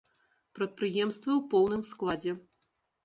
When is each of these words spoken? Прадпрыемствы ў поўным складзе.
Прадпрыемствы 0.59 1.31
ў 1.35 1.41
поўным 1.53 1.81
складзе. 1.93 2.33